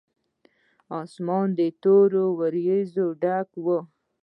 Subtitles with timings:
[1.01, 1.49] اسمان
[1.81, 3.65] تورو وريځو ډک و.